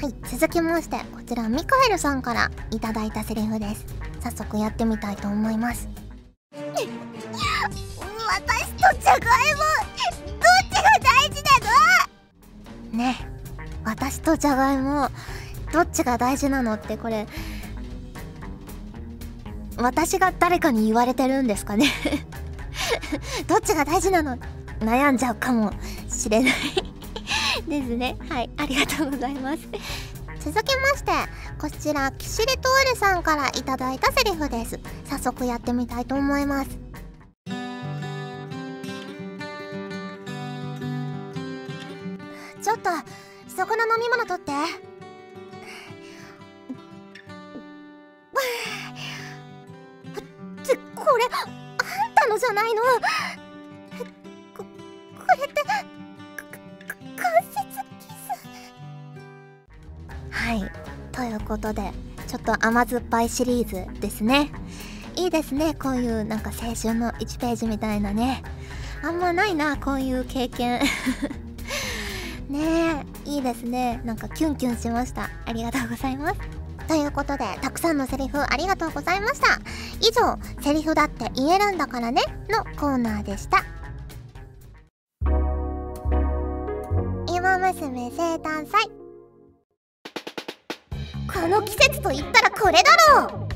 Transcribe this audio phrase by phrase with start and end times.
[0.00, 3.84] はい続きましてこちらミカエルさんからいただいたセリフです。
[4.20, 5.88] 早速やってみたいと思います。
[6.72, 6.90] 私
[8.70, 9.60] とじゃがいも
[10.24, 11.50] どっちが大事な
[12.92, 12.96] の？
[12.96, 13.16] ね
[13.84, 15.08] 私とじゃがいも
[15.72, 17.26] どっちが大事なのってこれ
[19.76, 21.86] 私が誰かに言われてるんですかね？
[23.48, 24.38] どっちが大事なの？
[24.80, 25.72] 悩んじゃうかも
[26.08, 26.52] しれない
[27.66, 28.16] ですね。
[28.28, 29.58] はいありがとうございます。
[30.50, 31.12] 続きまして
[31.58, 34.80] こちらキシリトールさんからいただいたセリフです。
[35.04, 36.70] 早速やってみたいと思います。
[42.62, 42.88] ちょっと
[43.46, 44.52] そこの飲み物取って。
[50.62, 51.44] ってこれあ
[52.08, 52.82] んたのじゃないの。
[60.38, 60.70] はい。
[61.10, 61.90] ということで
[62.28, 64.50] ちょっと甘酸っぱいシリーズですね。
[65.16, 68.42] いいですねこういうなんか青春の1ページみたいなね。
[69.02, 70.80] あんまないなこういう経験。
[72.48, 74.00] ねえいいですね。
[74.04, 75.28] なんかキュンキュンしました。
[75.44, 76.40] ありがとうございます。
[76.86, 79.58] ということでたくさんのセリフありがとうございました。
[80.00, 83.64] 以上「セリフだって言えるんだからね」のコーナーでした。
[87.26, 88.97] 今娘生誕祭。
[91.48, 92.82] の季節と言ったらこれだ
[93.14, 93.48] ろう。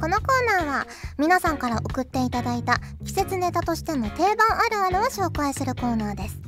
[0.00, 4.46] このコーナーは皆さんから送っていただいた季節ネタとしての定番
[4.82, 6.40] あるあるを紹介するコーナーです。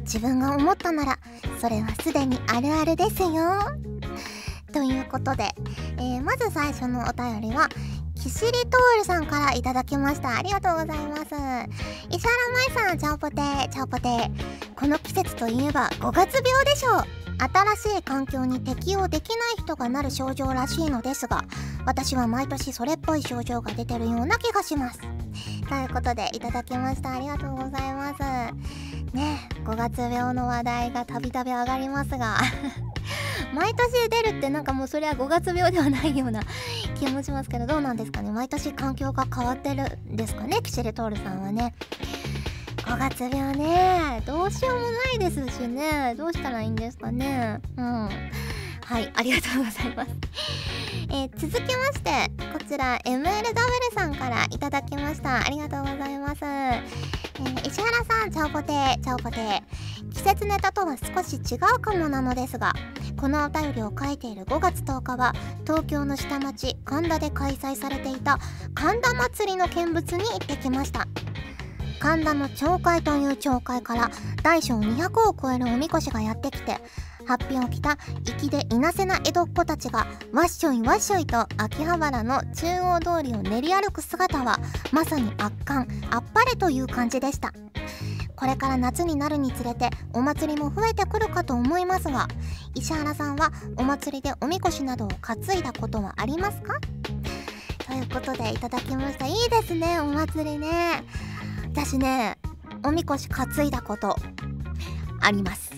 [0.00, 1.18] 自分が思ったなら
[1.60, 3.30] それはすでにあるあるですよ。
[4.72, 5.50] ということで、
[5.98, 7.68] えー、まず最初のお便りは
[8.14, 10.38] キシリトールさんからいただきました。
[10.38, 11.22] ありがとうございます。
[12.08, 12.38] 石原
[12.76, 13.36] 舞さんチャオポテ
[13.70, 14.30] チャオポテ
[14.74, 17.21] この季節といえば5月病でしょう。
[17.42, 21.42] 新しい環境に適応できない人がなる症状らしいのですが
[21.84, 25.00] 私は毎年それっぽい症状が出てるような気がします。
[25.68, 27.12] ということでいただきました。
[27.12, 28.20] ありがとうございます。
[29.14, 32.36] ね5月病の話題がたびたび上がりますが
[33.54, 36.42] 毎年出るってなんかもうそれは5月病ではないような
[36.94, 38.30] 気もしますけどどうなんですかね？
[38.30, 40.60] 毎年環境が変わってるんですかね？
[40.62, 41.74] キシリトールさんはね。
[42.78, 44.22] 5月病ね。
[44.26, 46.14] どうしようもなですしね。
[46.16, 47.60] どうしたらいいんですかね。
[47.76, 48.08] うん。
[48.84, 50.10] はいありがとうございます。
[51.10, 55.46] えー、続きましてこちら MLW さんからいただきました。
[55.46, 59.62] ありがとうございます、えー、石原さんチャオポテーチャオポテ
[60.12, 62.72] 季節ネタとは少し違うかもなのですが
[63.16, 65.34] このお便りを書いている5月10日は
[65.64, 68.38] 東京の下町神田で開催されていた
[68.74, 71.06] 神田祭りの見物に行ってきました。
[72.02, 74.10] 神田の町会という町会から
[74.42, 76.72] 大小200を超えるおみこしがやってきて
[77.28, 84.58] ハッピを着た粋でいなせな江戸っ子たちがわっしょいわっしょいと秋葉原の中央通りを練り歩く姿は
[84.90, 87.52] まさに圧巻あっぱれという感じでした。
[88.34, 92.26] これから夏になるにつれてお祭りも増えてくるかと思いますが
[92.74, 96.80] 石原さんはお祭りでおみこしなどを担いだことはありますか？
[97.86, 99.26] ということでいただきました。
[99.26, 101.04] いいですねお祭りね。
[101.74, 102.36] 私ね
[102.84, 104.14] おみこし担いだこと
[105.22, 105.72] あります。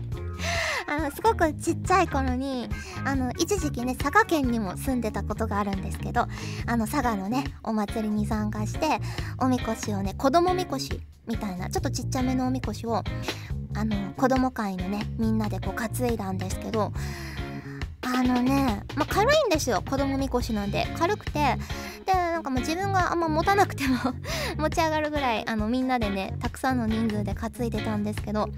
[0.86, 2.68] あのすごくちっちゃい頃に
[3.06, 6.26] あの一時期ね佐賀県にも住んでたことがあるんですけど
[6.66, 9.00] あの佐賀のねお祭りに参加して
[9.38, 13.02] おみこしをね子供みこしみたいなちょっとちっちゃめのおみこしを
[13.74, 16.92] あの子供会のねみんなでこう担いだんですけど
[18.02, 20.86] あのね、まあ、軽いんですよ子供みこしなんで。
[20.98, 21.56] 軽くて
[22.04, 23.96] でなんかもう自分があんま持たなくても
[24.58, 28.48] 持ち上がるぐらいあのみんなでねたくさんの人数で担いでたんですけど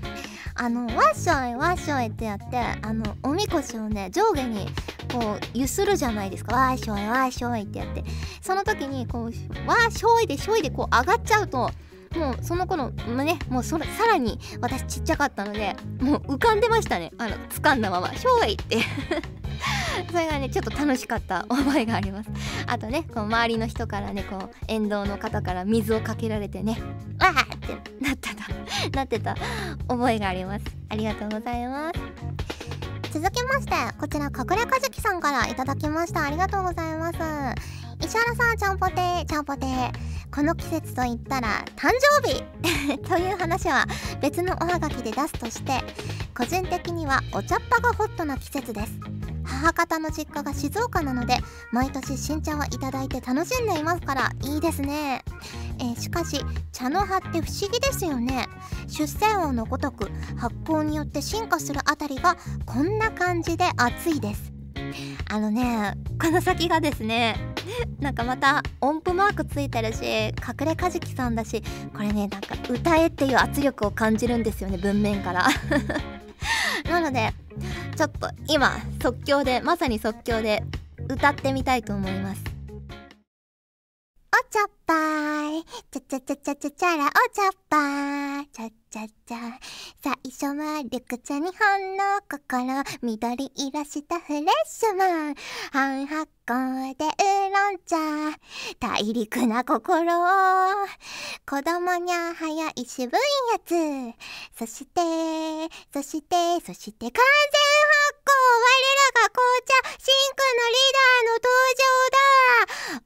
[0.55, 4.69] あのわっしょいわっしょいってやってあのおみこしをね上下に
[5.11, 6.55] こうゆするじゃないですか。
[6.55, 8.05] わっしょいわっしょいってやって。
[8.43, 11.71] その時にこうわっしょいでしょいでこう上がっちゃうと
[12.15, 17.13] もうその頃ねもうそさらに私ちっちゃかったのでもう浮かんでましたね。
[17.17, 19.40] あの掴んだまま「しょい!」って。
[20.11, 22.31] それがねちょっと楽しかった覚えがあります。
[22.67, 26.79] あとねこう周りの人からねこう沿道の方から水をかけられてね
[27.19, 28.47] わーってなってた
[28.97, 29.37] なってた
[29.89, 30.65] 覚えがあります。
[30.89, 32.01] ありがとうございます。
[33.13, 36.25] 続きましてこちら隠れかじきさんからいただきました。
[36.25, 37.19] ありがとうございます。
[38.01, 40.21] 石原さんちゃんぽてーちゃんぽてー。
[40.33, 41.91] この季節といったら誕
[42.23, 43.85] 生日 という話は
[44.21, 45.81] 別のおはがきで出すとして
[46.37, 49.20] 個人的にはお茶っ葉がホットな季節です。
[49.61, 51.37] 母方の実家が静岡なので
[51.71, 55.23] 毎年新茶をいただいて楽しんでいますからいいですね、
[55.79, 56.41] えー、しかし
[56.73, 58.47] 茶の葉って不思議ですよね。
[58.89, 64.51] 出世王のごとく発酵によって進化するあたりがこんな感じで熱いです。
[65.29, 67.37] あのねこの先がですね
[68.01, 71.63] なんかまた音符マークついてるし隠れカジキさんだし
[71.95, 75.49] これねなんか歌えっていう圧力を感じるんですよね文面から。
[76.85, 77.33] なので
[77.97, 80.63] ちょっと今即興でまさに即興で
[81.09, 82.43] 歌ってみたいと思います。
[84.33, 84.95] おちゃっぱ
[85.51, 85.65] い。
[85.93, 89.59] ちゃちゃちゃちゃちゃちゃらお茶っぱいちゃちゃちゃ
[90.01, 95.35] 最初は緑茶にほんの心緑色したフレッシュマン
[95.73, 97.97] 半発酵でウーロン茶
[98.79, 100.05] 大陸な心
[101.45, 103.11] 子供にゃ早い渋い
[103.53, 103.75] やつ
[104.57, 105.01] そして
[105.93, 107.25] そしてそして完全
[107.91, 112.21] 発酵我らが紅茶シンクのリーダーの登場だ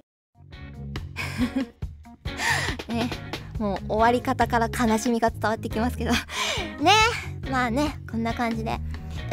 [2.88, 3.10] ね
[3.58, 6.12] もう終わり方から悲しみが伝わってきますけど。
[6.80, 6.92] ね
[7.50, 8.78] まあねこんな感じで。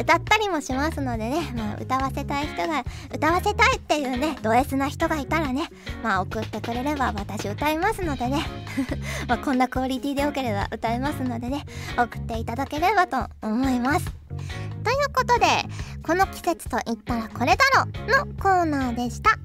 [0.00, 2.82] 歌ったりもしますのでね、まあ、歌わせたい人が
[3.14, 5.68] 歌わせたいっていうねド S な人がいたらね
[6.02, 8.44] まあ送ってくれれば私歌いますのでね。
[9.28, 11.64] まこんなクオリティでよければ歌えますのでね
[11.96, 14.06] 送っていただければと思います。
[14.82, 15.46] ということで
[16.04, 19.38] この季節と言ったらこれだろのコーナーでした。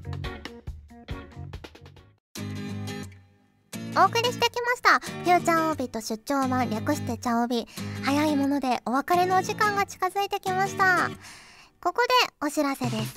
[4.00, 5.00] お送りしてきました。
[5.00, 7.66] フューチャーオービット出張版略してチャオビ
[8.04, 11.10] 早いものでお別れのお時間が近づいてきました。
[11.80, 13.14] ここでお知らせです。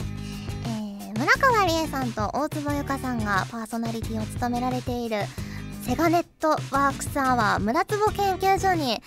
[0.66, 5.18] えー、村川理恵さんと大坪由香さんがパーソナリティを務められている
[5.84, 9.00] セガネットワークスアワー村坪研究所にリン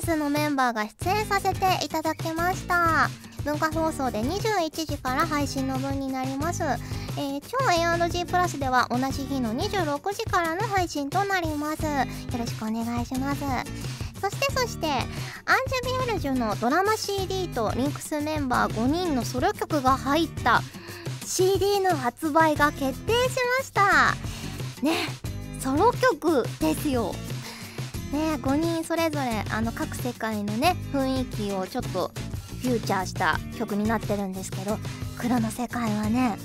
[0.00, 3.27] クスのメンバーが出演させていただきました。
[3.44, 6.62] 文化放送で21時から配信の分になります。
[6.62, 11.82] えー、超 A&G プラスでは同じ日の26時からの配信となります。
[11.82, 11.88] よ
[12.38, 13.40] ろしくお願いします。
[14.20, 20.60] そしてそしてアンジュ・ヴィエルジュのドラマ CD とリンクスメンバー5人のソロ曲が入った
[21.24, 24.14] CD の発売が決定しました。
[24.82, 24.94] ね
[25.60, 27.12] ソロ曲ですよ。
[28.12, 32.10] ね5人それぞれあの各世界のね雰囲気をちょっと
[32.58, 34.78] フューチャーした曲になってるんですけど
[35.18, 36.36] 黒の世界はね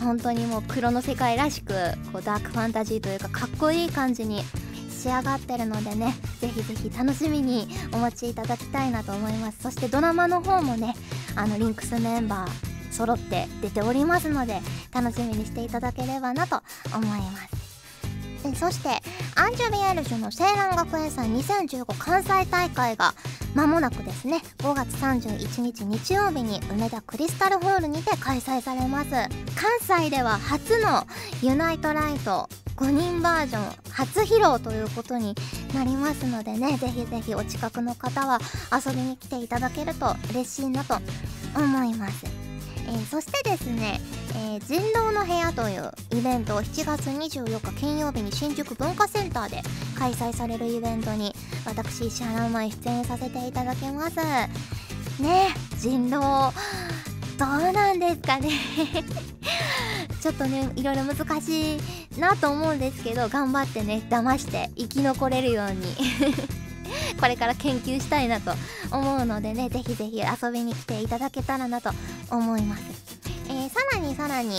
[0.00, 1.72] 本当にもう黒の世界らしく
[2.12, 4.42] こうダークファンタジーというかかっこいい感じに
[4.90, 9.62] 仕上がってるのでねぜひぜひ楽しみにお待ちいただきたいなと思います。
[9.62, 10.94] そしてドラマの方もね
[11.34, 14.60] あのリンクスメンバー揃って出ておりますので
[14.92, 16.62] 楽しみにしていただければなと
[16.94, 17.62] 思います。
[18.56, 18.88] そして
[19.36, 23.14] アンジュビエルジュの青蘭学園祭2015関西大会が
[23.54, 29.10] まもなくですね5月31日日曜日に梅田クリスタルホールにて開催されます。
[29.10, 31.06] 関西では初の
[31.42, 35.34] ユナイトライト5人バージョン初披露ということに
[35.74, 38.40] なりますのでねぜひぜひお近くの方は
[38.72, 40.96] 遊びに来ていただけると嬉しいなと
[41.56, 42.24] 思います。
[42.84, 44.00] えー、そしてですね、
[44.34, 49.62] えー、人狼の部屋というイベントを7月24日金曜日に新宿文化センターで
[49.98, 51.34] 開催されるイベントに
[51.64, 54.16] 私石原舞出演させていただきます。
[54.16, 56.52] ね人狼。
[57.38, 58.50] どうなんですかね。
[60.20, 61.80] ちょっとねいろいろ難しい
[62.18, 65.96] なと思うんですけど頑張ってね騙して生き残れるように。
[67.18, 68.52] これから研究したいなと
[68.90, 71.90] 思うのでねぜひぜひ遊びに来ていただけたらなと
[72.30, 72.82] 思います、
[73.72, 74.50] さらにさらに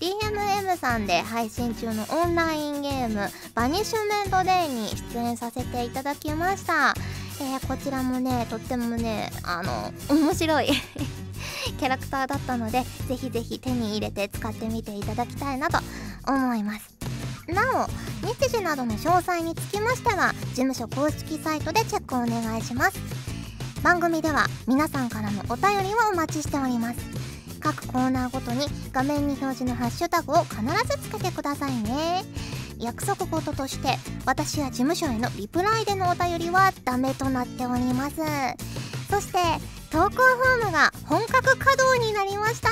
[0.00, 6.94] DMM さんで配信中のオンラインゲームバニッシュメントデイに出演させていただきました。
[7.40, 10.68] えー、こちらもねとってもねあの面白い
[11.78, 15.78] キャラクターだったのでぜひぜひ手に入れて使ってみていただきたいなと
[16.26, 16.80] 思います。
[17.48, 22.98] なお日時などの詳細につきましては事務所公式サイトでチェックをお願いします。
[23.82, 27.17] 番組では皆さんからのお便りをお待ちしております。
[27.60, 32.24] 各コーナーごとに画面に表示のハッシュタグを必ずつけてくださいね。
[32.78, 38.16] 約束事として私や事務所へのリプライでのお便りはダメとなっております。
[39.10, 39.38] そして
[39.90, 42.68] 投稿フォームが本格稼働になりました。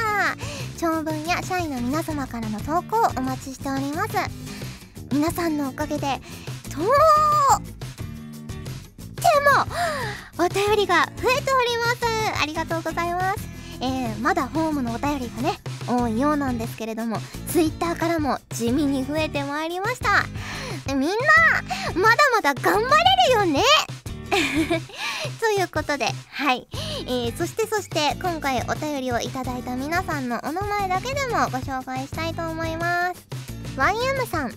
[0.79, 4.13] 長文や社員の皆様からの投稿をお待ちしております。
[5.11, 6.11] 皆さんのおかげでとっ
[6.75, 6.85] ても
[10.45, 12.05] お便りが増えております。
[12.43, 13.46] ありがとうございます。
[13.81, 17.19] えー、まだホームのお便りがね多いようなんですけれども
[17.49, 20.25] Twitter からも地味に増えてまいりました。
[20.95, 21.17] みんな
[21.95, 22.87] まだまだ頑張れ
[23.29, 23.63] るよね！
[25.41, 26.67] ということで、はい。
[27.07, 33.27] えー、そしてそして今回お便りをいただいた皆さんのお名前だけでもご紹介したいと思います。
[33.77, 34.51] YM さん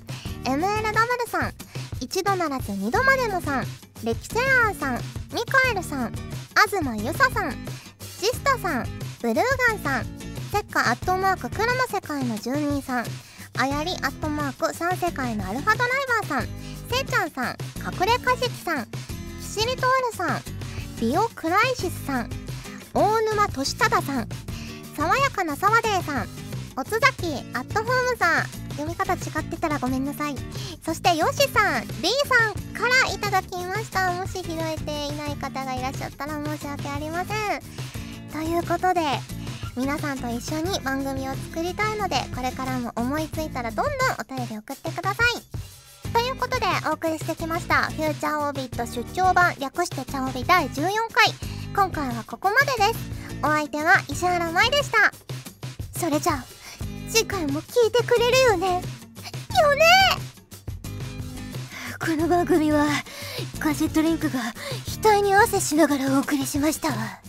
[0.43, 1.53] MLW さん
[1.99, 3.65] 一度ならず二度までのさん
[4.03, 4.95] レキセアーさん
[5.33, 6.13] ミカエルさん
[6.71, 7.51] 東ゆささん
[8.21, 9.35] ジスタさんブルー
[9.67, 10.05] ガンさん。
[10.49, 13.05] セッカアットマーク黒の世界の住人さん。
[13.57, 15.89] あやりアットマーク三世界のアルファドライ
[16.21, 16.47] バーさん。
[16.89, 17.57] せいちゃんさん。
[17.79, 18.87] 隠れかじきさん。
[19.41, 20.41] キシリトールさん。
[21.01, 22.29] ビオクライシスさん。
[22.93, 24.29] 大沼俊忠さん。
[24.95, 26.27] 爽やかなサワデーさん。
[26.77, 28.45] おつざきアットホームさん。
[28.79, 30.35] 読み方違ってたらごめんなさい。
[30.85, 31.87] そしてよしさん。
[32.01, 34.13] B さんからいただきました。
[34.13, 37.98] もし拾えていない方がいらっしゃったら申し訳ありません。
[38.31, 39.01] ということで
[39.75, 46.11] 皆さんと一緒に番組を作りたいのでこれからも思いついたらどんどんお便り送ってください。
[46.11, 51.33] ということでお送りしてきました「フューチャーオービット出張版略してチャオビ第14回。
[51.75, 53.09] 今回はここまでです。
[53.43, 55.11] お相手は石原舞でした。
[55.99, 56.45] それじゃあ
[57.09, 58.81] 次回も聞いてくれるよね。
[59.59, 59.85] よね。
[61.99, 62.85] この番組は
[63.59, 64.39] カセットリンクが
[65.03, 67.28] 額に汗しながらお送りしました。